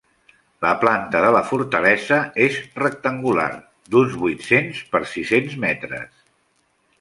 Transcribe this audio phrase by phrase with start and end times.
[0.65, 3.45] La planta de la fortalesa és rectangular,
[3.93, 6.27] d'uns vuit-cents per sis-cents metres.